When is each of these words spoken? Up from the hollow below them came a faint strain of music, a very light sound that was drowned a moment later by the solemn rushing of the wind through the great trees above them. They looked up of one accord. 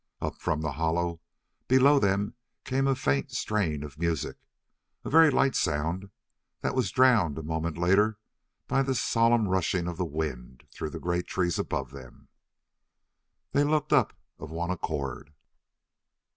Up 0.19 0.41
from 0.41 0.61
the 0.61 0.71
hollow 0.71 1.21
below 1.67 1.99
them 1.99 2.33
came 2.63 2.87
a 2.87 2.95
faint 2.95 3.29
strain 3.31 3.83
of 3.83 3.99
music, 3.99 4.37
a 5.05 5.11
very 5.11 5.29
light 5.29 5.55
sound 5.55 6.09
that 6.61 6.73
was 6.73 6.89
drowned 6.89 7.37
a 7.37 7.43
moment 7.43 7.77
later 7.77 8.17
by 8.65 8.81
the 8.81 8.95
solemn 8.95 9.47
rushing 9.47 9.87
of 9.87 9.97
the 9.97 10.05
wind 10.05 10.63
through 10.71 10.89
the 10.89 10.99
great 10.99 11.27
trees 11.27 11.59
above 11.59 11.91
them. 11.91 12.29
They 13.51 13.63
looked 13.63 13.93
up 13.93 14.17
of 14.39 14.49
one 14.49 14.71
accord. 14.71 15.33